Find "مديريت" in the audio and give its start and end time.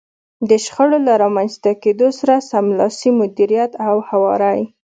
3.19-3.71